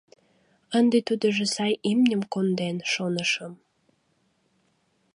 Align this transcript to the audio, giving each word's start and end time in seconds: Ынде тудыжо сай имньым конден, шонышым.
Ынде 0.77 0.99
тудыжо 1.07 1.45
сай 1.55 1.73
имньым 1.91 2.21
конден, 2.33 2.77
шонышым. 2.91 3.53